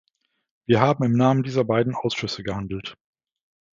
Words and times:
Wir 0.65 0.81
haben 0.81 1.03
im 1.03 1.15
Namen 1.15 1.43
dieser 1.43 1.63
beiden 1.63 1.93
Ausschüsse 1.93 2.41
gehandelt. 2.41 2.97